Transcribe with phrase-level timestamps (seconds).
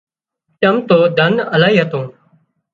[0.59, 2.05] چم تو ڌن الاهي هتون